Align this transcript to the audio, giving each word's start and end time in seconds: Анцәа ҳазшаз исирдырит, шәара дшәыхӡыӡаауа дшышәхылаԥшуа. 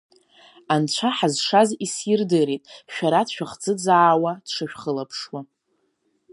Анцәа 0.73 1.09
ҳазшаз 1.17 1.69
исирдырит, 1.85 2.63
шәара 2.93 3.21
дшәыхӡыӡаауа 3.27 4.31
дшышәхылаԥшуа. 4.45 5.41